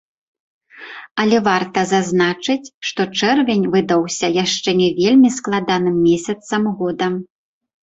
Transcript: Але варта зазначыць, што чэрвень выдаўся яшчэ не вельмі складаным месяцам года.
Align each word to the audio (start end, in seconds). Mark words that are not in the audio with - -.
Але 1.23 1.37
варта 1.47 1.79
зазначыць, 1.91 2.71
што 2.89 3.01
чэрвень 3.21 3.69
выдаўся 3.77 4.31
яшчэ 4.43 4.69
не 4.81 4.89
вельмі 5.03 5.29
складаным 5.39 6.03
месяцам 6.09 6.61
года. 6.83 7.15